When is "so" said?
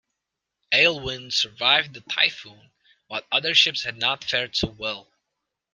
4.55-4.69